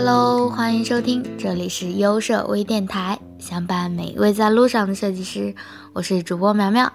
[0.00, 5.56] Hello，欢迎收听，这里是优设微电台，相伴每一位在路上的设计师，
[5.92, 6.92] 我是主播苗苗。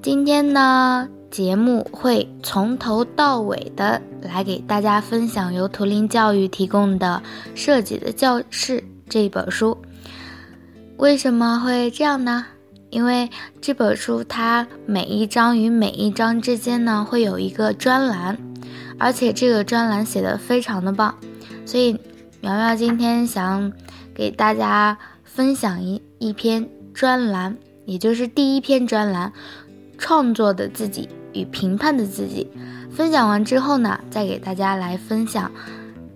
[0.00, 7.20] 今天呢，节目会从头到尾的来给大家分享由图灵教育提供的
[7.60, 9.76] 《设计的教室》这本书。
[10.98, 12.46] 为什么会这样呢？
[12.90, 13.28] 因为
[13.60, 18.38] 这本书它每一章与每一章之间呢会有一个专栏，
[18.96, 21.16] 而且这个专栏写的非常的棒，
[21.66, 21.98] 所以
[22.42, 23.72] 苗苗今天想
[24.12, 29.30] 给大家分享一一篇专栏，也就是第一篇专栏
[29.96, 32.50] 《创作的自己与评判的自己》。
[32.90, 35.48] 分享完之后呢，再给大家来分享《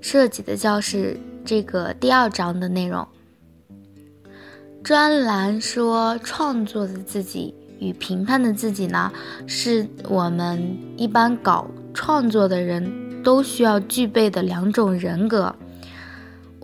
[0.01, 1.17] 设计的教室》
[1.47, 3.07] 这个第二章的内容。
[4.83, 9.13] 专栏说，创作的自己与评判的自己呢，
[9.47, 15.55] 是我们一般搞创作的人都需要具备的两种人格。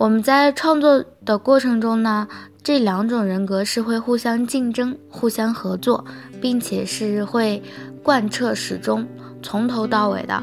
[0.03, 2.27] 我们在创作的过程中呢，
[2.61, 6.05] 这两种人格是会互相竞争、互相合作，
[6.41, 7.63] 并且是会
[8.03, 9.07] 贯彻始终、
[9.45, 10.43] 从头到尾的。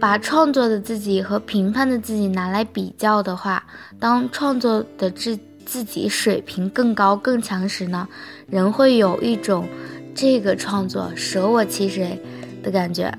[0.00, 3.62] 把创作的自己和评判的自己拿来比较的话，
[4.00, 8.08] 当创作的自自己水平更高更强时呢，
[8.48, 9.68] 人会有一种
[10.14, 12.18] 这个创作舍我其谁
[12.62, 13.12] 的感觉，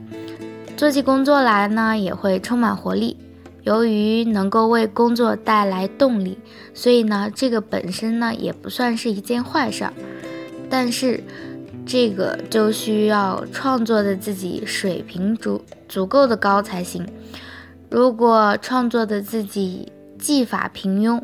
[0.75, 3.15] 做起工作来呢也会充满活力。
[3.67, 6.37] 由于能够为工作带来动力，
[6.73, 9.91] 所以呢这个本身呢也不算是一件坏事儿。
[10.69, 11.21] 但是
[11.85, 17.05] 这个就需要创作的自己水平足足够的高才行。
[17.89, 21.21] 如果创作的自己技法平庸，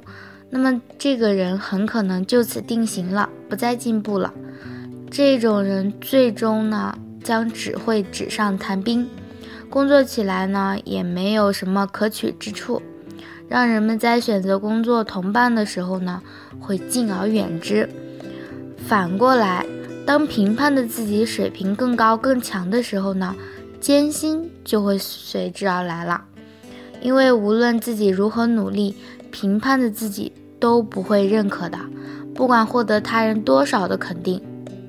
[0.50, 4.34] 那么这个人很可能就此定型了，不再进步了。
[5.10, 9.08] 这种人最终呢，将只会纸上谈兵，
[9.74, 12.80] 工作起来呢也没有什么可取之处，
[13.48, 16.22] 让人们在选择工作同伴的时候呢，
[16.60, 17.90] 会敬而远之。
[18.78, 19.66] 反过来，
[20.06, 23.36] 当评判的自己水平更高更强的时候呢，
[23.80, 26.24] 艰辛就会随之而来了，
[27.02, 28.96] 因为无论自己如何努力，
[29.32, 30.32] 评判的自己。
[30.60, 31.78] 都不会认可的，
[32.34, 34.42] 不管获得他人多少的肯定，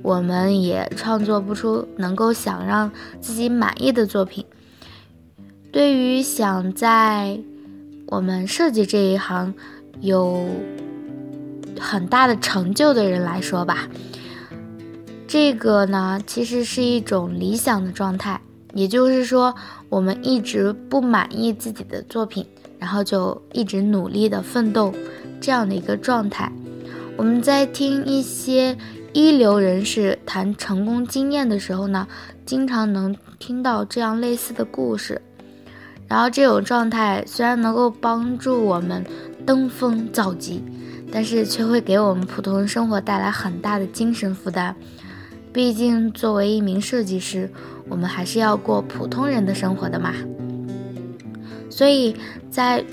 [0.02, 4.46] 我们也创作不出能够想让自己满意的作品。
[5.74, 7.36] 对于想在
[8.06, 9.52] 我们设计这一行
[10.00, 10.46] 有
[11.80, 13.88] 很大的成就的人来说吧，
[15.26, 18.40] 这个呢其实是一种理想的状态，
[18.72, 19.52] 也就是说，
[19.88, 22.46] 我们一直不满意自己的作品，
[22.78, 24.94] 然后就一直努力的奋斗。
[25.40, 26.52] 这样的一个状态，
[27.16, 28.78] 我们在听一些
[29.12, 32.06] 一流人士谈成功经验的时候呢，
[32.46, 35.20] 经常能听到这样类似的故事。
[36.14, 39.04] 然后这种状态虽然能够帮助我们
[39.44, 40.62] 登峰造极，
[41.10, 44.72] 但是却会给我们普通生活带来很大的精神负担。
[45.52, 47.50] 毕竟作为一名设计师，
[47.88, 50.14] 我们还是要过普通人的生活的嘛。
[51.68, 52.14] 所以
[52.48, 52.84] 在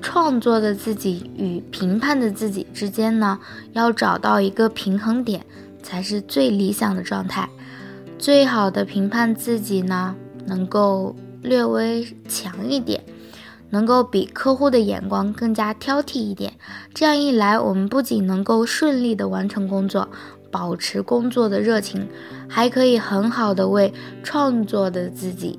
[0.00, 3.38] 创作的自己与评判的自己之间呢，
[3.74, 5.44] 要找到一个平衡点，
[5.82, 7.46] 才是最理想的状态。
[8.18, 10.16] 最好的评判自己呢，
[10.46, 11.14] 能够
[11.44, 13.04] 略微强一点，
[13.68, 16.54] 能够比客户的眼光更加挑剔一点。
[16.94, 20.08] 这样一来，我们不仅能够顺利的完成工作，
[20.50, 22.08] 保持工作的热情，
[22.48, 25.58] 还可以很好的为创作的自己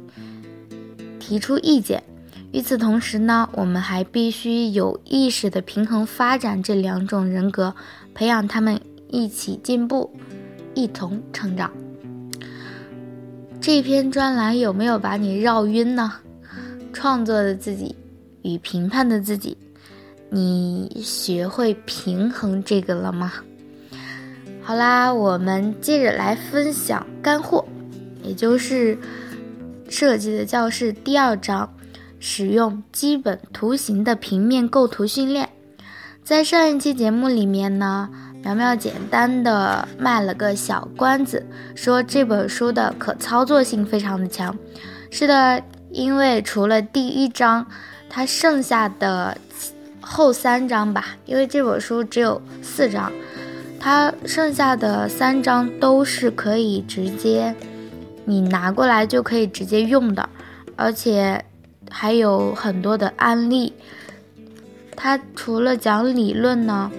[1.20, 2.04] 提出意见。
[2.52, 7.76] 与此同时呢，我们还必须有意识的平衡发展这两种人格，
[8.16, 10.12] 培养他们一起进步，
[10.74, 11.85] 一同成长。
[13.66, 16.14] 这篇专栏有没有把你绕晕呢？
[16.94, 17.96] 创作的自己
[18.44, 19.58] 与评判的自己，
[20.30, 23.34] 你学会平衡这个了吗？
[24.62, 27.66] 好啦，我们接着来分享干货，
[28.22, 28.96] 也就是
[29.90, 31.68] 设计的教室第二章。
[32.20, 35.50] 使用基本图形的平面构图训练，
[36.24, 38.12] 在上一期节目里面呢，
[38.46, 41.44] 苗苗简单的卖了个小关子，
[41.74, 44.56] 说这本书的可操作性非常的强。
[45.10, 47.66] 是的，因为除了第一章，
[48.08, 49.36] 它剩下的
[50.00, 53.12] 后三章吧，因为这本书只有四章，
[53.80, 57.56] 它剩下的三章都是可以直接
[58.26, 60.30] 你拿过来就可以直接用的，
[60.76, 61.44] 而且。
[61.92, 63.72] 还有很多的案例，
[64.96, 66.92] 它除了讲理论呢，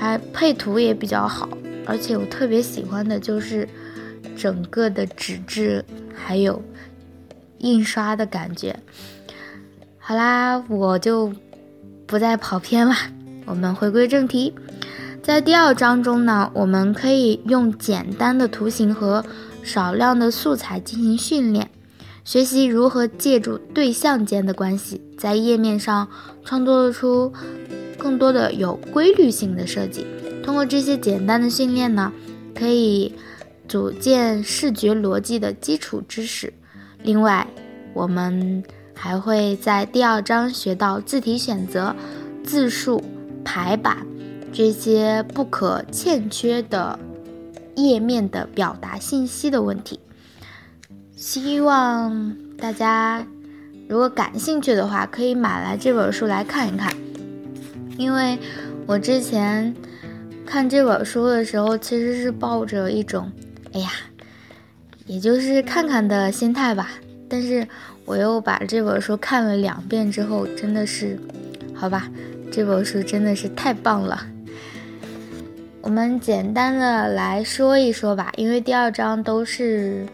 [0.00, 1.46] 还配图也比较好，
[1.84, 3.68] 而且我特别喜欢的就是
[4.34, 6.62] 整个的纸质还有
[7.58, 8.74] 印刷的感觉。
[9.98, 11.30] 好啦，我就
[12.06, 12.94] 不再跑偏了，
[13.44, 14.54] 我们回归正题。
[15.22, 19.22] 在第二章中呢，我们可以用简单的图形和
[19.62, 21.70] 少量的素材进行训练，
[22.24, 26.08] 学习如何借助对象间的关系，在页面上
[26.42, 27.34] 创作出
[28.00, 30.04] 更多的有规律性的设计。
[30.42, 32.10] 通过这些简单的训练呢，
[32.54, 33.14] 可以
[33.68, 36.52] 组建视觉逻辑的基础知识。
[37.02, 37.46] 另外，
[37.94, 38.64] 我们
[38.94, 41.94] 还会在第二章学到字体选择、
[42.42, 43.02] 字数、
[43.44, 44.06] 排版
[44.52, 46.98] 这些不可欠缺的
[47.76, 50.00] 页面的表达信息的问题。
[51.14, 53.24] 希望大家
[53.88, 56.92] 如果感兴趣的话，可以买来这本书来看一看。
[58.00, 58.38] 因为
[58.86, 59.74] 我之前
[60.46, 63.30] 看这本书的时候，其实是抱着一种
[63.74, 63.90] “哎呀”。
[65.04, 66.88] 也就是看看的心态吧，
[67.28, 67.66] 但是
[68.06, 71.18] 我又把这本书看了两遍之后，真的是，
[71.74, 72.08] 好吧，
[72.50, 74.26] 这本书真的是太棒了。
[75.82, 80.06] 我们简单的来说一说吧，因为第二章都是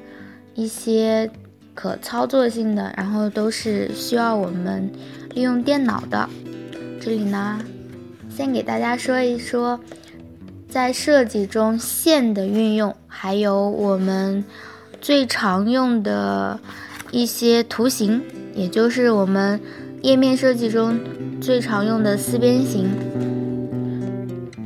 [0.54, 1.30] 一些
[1.74, 4.90] 可操作性的，然后都是需要我们
[5.34, 6.28] 利用电脑的。
[6.98, 7.60] 这里呢，
[8.36, 9.80] 先给大家说一说，
[10.68, 14.44] 在设计中线的运用，还有我们。
[14.98, 16.58] 最常用的
[17.12, 18.20] 一些图形，
[18.54, 19.60] 也就是我们
[20.02, 20.98] 页面设计中
[21.40, 22.88] 最常用的四边形。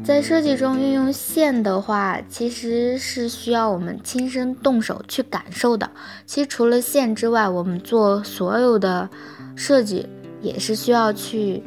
[0.03, 5.91] 在设计中运用线的话，其实是需要我们亲身动手去感受的。
[6.25, 9.11] 其实除了线之外，我们做所有的
[9.55, 10.09] 设计
[10.41, 11.63] 也是需要去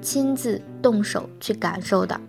[0.00, 2.20] 亲自动手去感受的。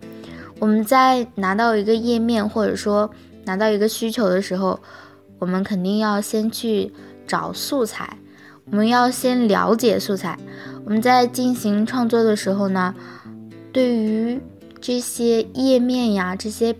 [0.58, 3.10] 我们在拿到一个页面，或者说
[3.44, 4.78] 拿到一个需求的时候，
[5.38, 6.92] 我们肯定要先去
[7.26, 8.18] 找素材，
[8.70, 10.38] 我们要先了解素材。
[10.84, 12.94] 我们在进行创作的时候呢，
[13.72, 14.40] 对于
[14.80, 16.74] 这些页面呀、这些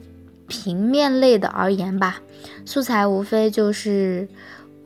[0.46, 2.20] 平面类的而言吧，
[2.64, 4.28] 素材无非就是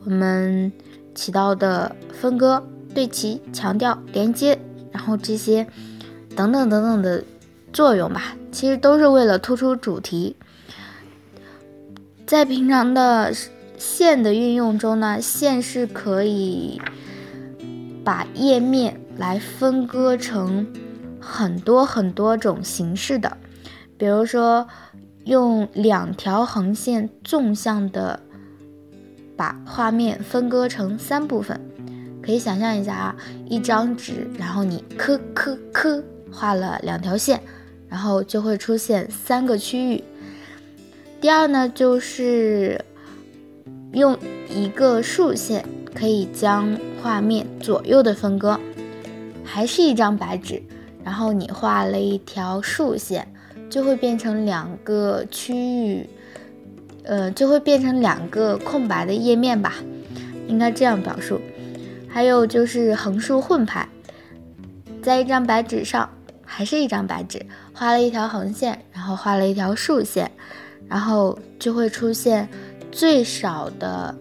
[0.05, 0.71] 我们
[1.13, 2.63] 起到的分割、
[2.93, 4.57] 对齐、强调、连接，
[4.91, 5.67] 然后这些
[6.37, 7.21] 等等等等的
[7.73, 8.37] 作用吧。
[8.53, 10.37] 其实都是为了突出主题，
[12.25, 13.33] 在平常的。
[13.79, 16.81] 线的运用中呢，线是可以
[18.03, 20.65] 把页面来分割成
[21.19, 23.37] 很多很多种形式的，
[23.95, 24.67] 比如说
[25.25, 28.19] 用两条横线纵向的
[29.35, 31.61] 把画面分割成三部分，
[32.23, 36.03] 可以想象一下啊，一张纸，然后你磕磕磕
[36.37, 37.41] 画了两条线，
[37.89, 40.03] 然后就会出现三个区域。
[41.19, 42.79] 第二呢，就是。
[43.93, 44.15] 用
[44.49, 48.59] 一个竖线可以将画面左右的分割，
[49.45, 50.61] 还是一张白纸，
[51.05, 53.25] 然后你画了一条竖线，
[53.69, 56.07] 就会变成两个区域，
[57.03, 59.75] 呃，就会变成两个空白的页面吧，
[60.47, 61.39] 应该这样表述。
[62.09, 63.87] 还有就是横竖混排，
[65.01, 66.07] 在一张白纸上，
[66.47, 70.31] 还是一张白纸，画了一条横线，然后画了一条竖线，
[70.87, 72.49] 然后就会出现。
[72.89, 74.17] 最少的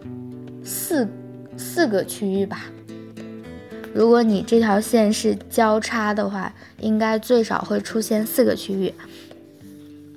[0.62, 1.08] 四
[1.56, 2.66] 四个区域吧。
[3.94, 8.92] 如果你这条线是交叉的话，应该最少会出现四个区域。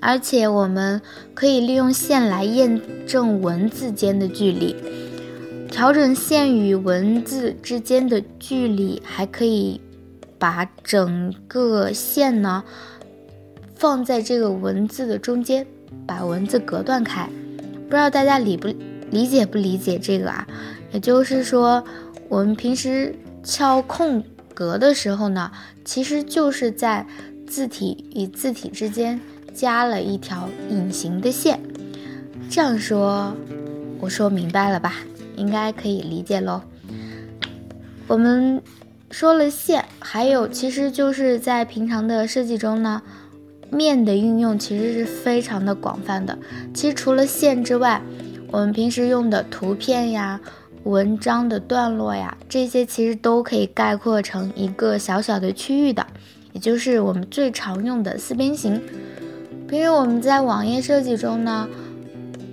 [0.01, 1.01] 而且我们
[1.33, 4.75] 可以利用线来验证文字间的距离，
[5.69, 9.79] 调整线与文字之间的距离，还可以
[10.39, 12.63] 把整个线呢
[13.75, 15.67] 放在这个文字的中间，
[16.07, 17.29] 把文字隔断开。
[17.83, 18.73] 不知道大家理不
[19.11, 20.47] 理解不理解这个啊？
[20.91, 21.83] 也就是说，
[22.29, 25.51] 我们平时敲空格的时候呢，
[25.83, 27.05] 其实就是在
[27.47, 29.19] 字体与字体之间
[29.53, 31.59] 加了一条隐形的线。
[32.49, 33.35] 这样说，
[33.99, 34.95] 我说明白了吧？
[35.35, 36.61] 应该可以理解喽。
[38.07, 38.61] 我们
[39.09, 43.01] 说了线，还有其实就是在平常的设计中呢。
[43.71, 46.35] 面的运用其实是非常的广泛的。
[46.73, 48.01] 其实除了线之外，
[48.47, 50.41] 我们平时用的图片呀、
[50.85, 56.03] 文章的段落呀，这些其实都可以概括成一个小小的区域的，
[56.53, 58.81] 也就是我们最常用的四边形。
[59.67, 61.69] 平时我们在网页设计中呢，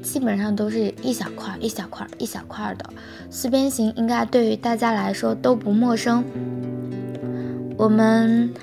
[0.06, 2.88] 基本上都是一小块一小块一小块的
[3.28, 6.24] 四边形，应该对于大家来说都不陌生。
[7.76, 8.54] 我们。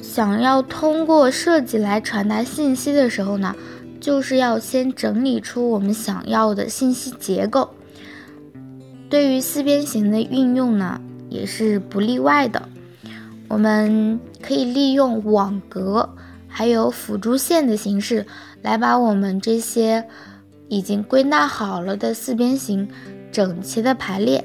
[0.00, 3.54] 想要通过设计来传达信息的时候呢，
[4.00, 7.70] 就是要先整理出我们想要的信息结构。
[9.08, 12.68] 对于四边形的运用呢，也是不例外的。
[13.48, 16.08] 我们可以利用网格
[16.48, 18.26] 还有辅助线的形式
[18.62, 20.04] 来把我们这些
[20.68, 22.88] 已经归纳好了的四边形
[23.32, 24.44] 整齐的排列。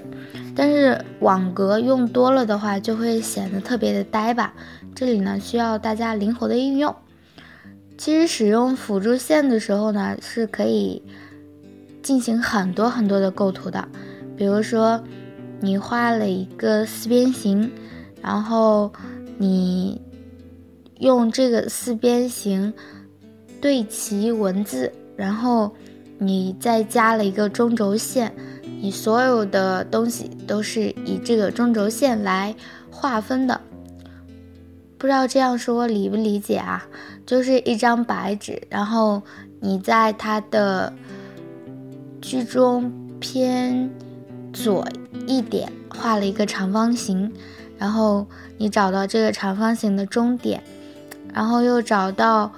[0.55, 4.53] 但是网格用多了的话，就会显得特别的呆吧。
[4.93, 6.95] 这里呢，需要大家灵活的运用。
[7.97, 11.01] 其实使用辅助线的时候呢，是可以
[12.01, 13.87] 进行很多很多的构图的。
[14.35, 15.03] 比如说，
[15.59, 17.71] 你画了一个四边形，
[18.21, 18.91] 然后
[19.37, 20.01] 你
[20.99, 22.73] 用这个四边形
[23.61, 25.73] 对齐文字，然后
[26.25, 28.33] 你再加了一个中轴线，
[28.81, 32.55] 你所有的东西都是以这个中轴线来
[32.89, 33.59] 划分的。
[34.97, 36.85] 不知道这样说理不理解啊？
[37.25, 39.21] 就是一张白纸，然后
[39.59, 40.93] 你在它的
[42.21, 43.89] 居中偏
[44.53, 44.87] 左
[45.27, 47.31] 一点画了一个长方形，
[47.77, 48.25] 然后
[48.57, 50.63] 你找到这个长方形的中点，
[51.33, 52.51] 然后又找到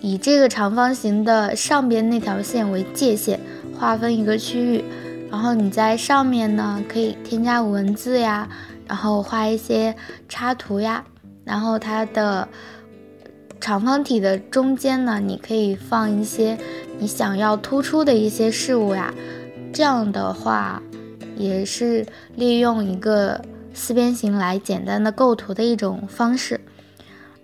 [0.00, 3.40] 以这个长方形的上边那条线为界限，
[3.78, 4.84] 划分一个区域，
[5.30, 8.48] 然后你在上面呢可以添加文字呀，
[8.86, 9.94] 然后画一些
[10.28, 11.04] 插图呀。
[11.44, 12.46] 然后它的
[13.58, 16.58] 长方体的中间呢，你可以放一些
[16.98, 19.12] 你想要突出的一些事物呀，
[19.72, 20.82] 这样的话
[21.36, 23.40] 也是利用一个
[23.72, 26.60] 四边形来简单的构图的一种方式。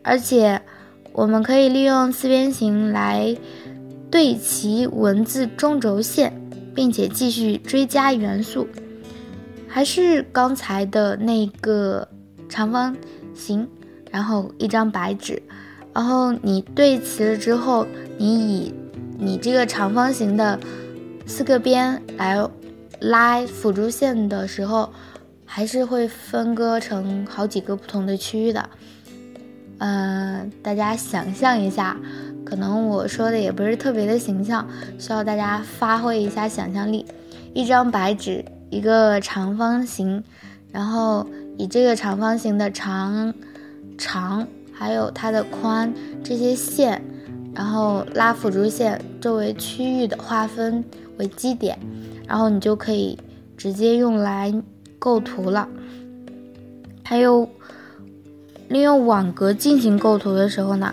[0.03, 0.61] 而且
[1.14, 3.35] 我们可以利用四边形来
[4.11, 6.33] 对齐文字中轴线，
[6.75, 8.66] 并且继续追加元素，
[9.68, 12.06] 还是刚才的那个
[12.49, 12.94] 长方
[13.33, 13.66] 形。
[14.11, 15.42] 然后一张白纸，
[15.92, 17.85] 然后你对齐了之后，
[18.16, 18.75] 你以
[19.18, 20.56] 你这个长方形的
[21.26, 22.49] 四个边来
[23.00, 24.92] 拉辅助线的时候，
[25.44, 28.71] 还是会分割成好几个不同的区域的。
[29.78, 31.97] 嗯，大家想象一下，
[32.45, 34.66] 可能我说的也不是特别的形象，
[34.99, 37.04] 需要大家发挥一下想象力。
[37.52, 40.23] 一张白纸，一个长方形，
[40.71, 41.26] 然后
[41.57, 43.33] 以这个长方形的长。
[43.97, 47.00] 长还有它的宽这些线，
[47.54, 50.85] 然后拉辅助线作为区域的划分
[51.16, 51.78] 为基点，
[52.26, 53.16] 然后你就可以
[53.57, 54.52] 直接用来
[54.99, 55.69] 构图了。
[57.04, 57.49] 还有
[58.75, 60.93] 利用网格进行构图的时候呢，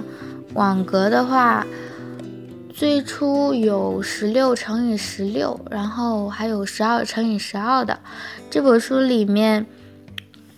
[0.53, 1.65] 网格的话
[2.71, 7.97] 最初有十六乘以十六，然后还有十二乘以十二的。
[8.51, 9.65] 这本书里面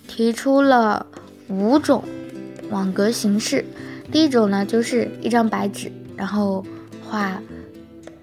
[0.06, 1.06] 提出了
[1.48, 2.04] 五种。
[2.70, 3.64] 网格形式，
[4.12, 6.66] 第一种呢就是一张白纸，然后
[7.10, 7.42] 画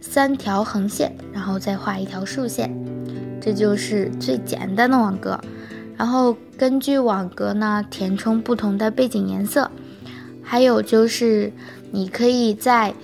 [0.02, 2.70] 三条横线，然后再画一条竖线，
[3.40, 5.40] 这就是最简单的网格。
[6.00, 9.70] 然后根据网格呢填充不同的背景颜色，
[10.42, 11.52] 还有就是
[11.90, 12.94] 你可以在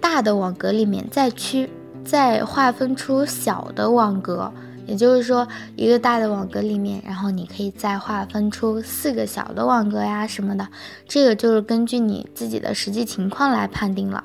[0.00, 1.68] 大的网格里面再区
[2.04, 4.52] 再划分出小的网格。
[4.86, 10.68] 也就是说，一个大的网格里面，然后你可以再划分出四个小的网格呀什么的，
[11.08, 14.22] 这个就是根据你自己的实际情况来判定了。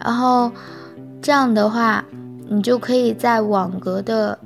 [0.00, 0.50] 然后
[1.20, 2.02] 这样的话，
[2.48, 4.38] 你就可以在网格的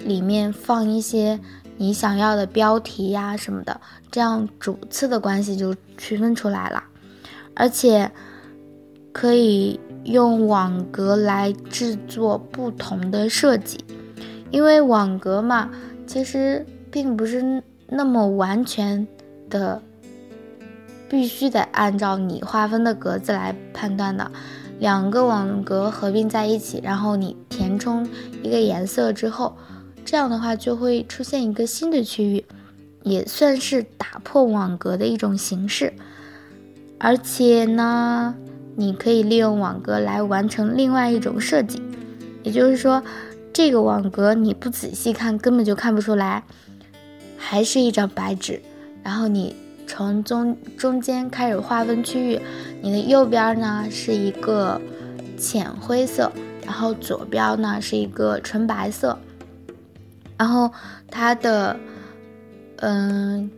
[0.00, 1.40] 里面放一些
[1.78, 3.80] 你想要的标题呀什么的，
[4.10, 6.84] 这样主次的关系就区分出来了。
[7.54, 8.10] 而且
[9.12, 13.84] 可以用网格来制作不同的设计。
[14.50, 15.70] 因为网格嘛，
[16.06, 19.06] 其实并不是那么完全
[19.50, 19.82] 的，
[21.08, 24.30] 必须得按照你划分的格子来判断的。
[24.78, 28.08] 两个网格合并在一起，然后你填充
[28.42, 29.56] 一个颜色之后，
[30.10, 32.42] 这样的话就会出现一个新的区域，
[33.02, 35.92] 也算是打破网格的一种形式。
[36.96, 38.34] 而且呢，
[38.74, 41.82] 你可以利用网格来完成另外一种设计，
[42.42, 43.02] 也就是说。
[43.50, 46.44] 这个网格你不仔细看根本就看不出来，
[47.36, 48.62] 还是一张白纸。
[49.02, 52.40] 然后你从中中间开始划分区域，
[52.80, 54.80] 你的右边呢是一个
[55.36, 56.30] 浅灰色，
[56.64, 59.18] 然后左边呢是一个纯白色。
[60.38, 60.70] 然后
[61.10, 61.76] 它的
[62.76, 63.50] 嗯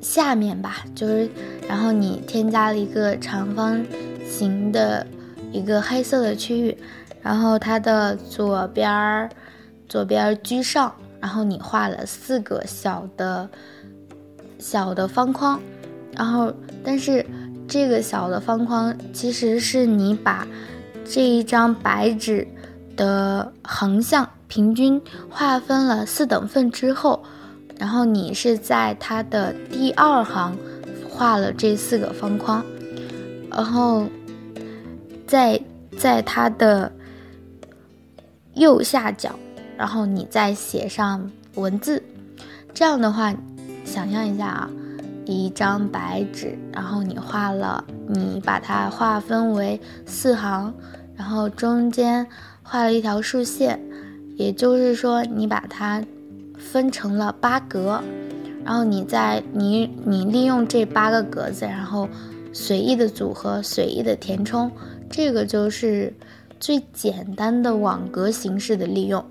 [0.00, 1.28] 下面吧，就是
[1.68, 3.84] 然后你添加了一个长方
[4.26, 5.06] 形的
[5.50, 6.76] 一个黑色的区域。
[7.22, 9.30] 然后它的左边儿，
[9.88, 13.48] 左边居上，然后你画了四个小的、
[14.58, 15.60] 小的方框，
[16.16, 17.24] 然后但是
[17.68, 20.44] 这个小的方框其实是你把
[21.04, 22.44] 这一张白纸
[22.96, 27.24] 的横向平均划分了四等份之后，
[27.78, 30.54] 然后你是在它的第二行
[31.08, 32.62] 画了这四个方框，
[33.50, 34.06] 然后
[35.26, 35.58] 在
[35.96, 36.92] 在它的
[38.52, 39.34] 右下角，
[39.78, 42.02] 然后你再写上文字。
[42.74, 43.34] 这样的话，
[43.86, 44.70] 想象一下啊，
[45.24, 50.74] 一张白纸，然后你画了，你把它划分为四行，
[51.16, 52.26] 然后中间
[52.62, 53.80] 画了一条竖线，
[54.42, 56.04] 也就是说，你把它。
[56.58, 58.00] 分成了八格，
[58.64, 62.08] 然后你在你你利用这八个格子，然后
[62.52, 64.70] 随意的组合，随意的填充，
[65.10, 66.14] 这个就是
[66.60, 69.24] 最简单的网格形式的利用。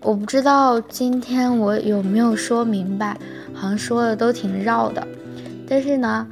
[0.00, 3.18] 我不知道今天我有没有说明白，
[3.52, 5.06] 好像说的都挺绕的，
[5.68, 6.26] 但是呢，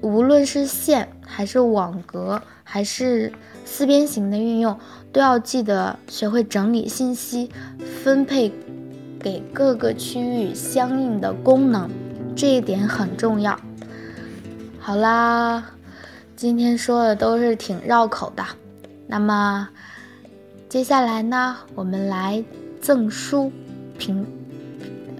[0.00, 3.32] 无论是线还是网格还是
[3.64, 4.78] 四边形的运用。
[5.12, 7.50] 都要记得学会整理信息，
[8.02, 8.52] 分配
[9.18, 11.88] 给各个区域相应的功能，
[12.36, 13.58] 这一点很重要。
[14.78, 15.64] 好啦，
[16.36, 18.44] 今天说的都是挺绕口的，
[19.06, 19.68] 那么
[20.68, 22.42] 接下来呢，我们来
[22.80, 23.50] 赠书
[23.98, 24.26] 评，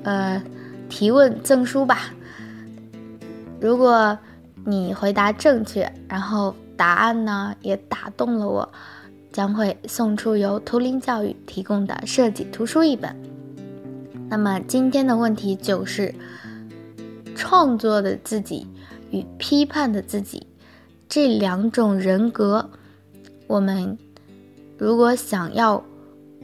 [0.05, 0.43] 呃，
[0.89, 2.13] 提问赠书吧。
[3.61, 4.17] 如果
[4.65, 8.71] 你回答正确，然后答案呢也打动了我。
[9.39, 13.15] 将会送出由图灵教育提供的设计图书一本。
[14.29, 16.13] 那么今天的问题就是：
[17.37, 18.67] 创作的自己
[19.13, 20.45] 与批判的自己
[21.09, 22.69] 这两种人格，
[23.47, 23.97] 我们
[24.77, 25.85] 如果想要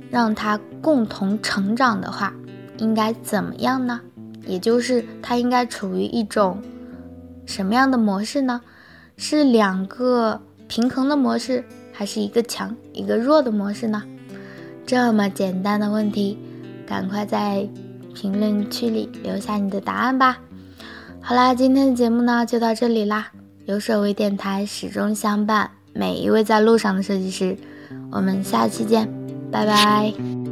[0.09, 2.33] 让它共同成长的话，
[2.79, 4.01] 应该怎么样呢？
[4.47, 6.63] 也就是它应该处于一种
[7.45, 8.61] 什么样的模式呢？
[9.17, 11.65] 是两个平衡的模式？
[11.97, 14.03] 还是一个强一个弱的模式呢？
[14.85, 16.37] 这么简单的问题，
[16.87, 17.67] 赶快在
[18.15, 20.39] 评论区里留下你的答案吧。
[21.21, 23.31] 好啦，今天的节目呢就到这里啦。
[23.65, 27.57] 有手为电台始终相伴每一位在路上的设计师，
[28.11, 29.09] 我们下期见，
[29.51, 30.44] 拜拜。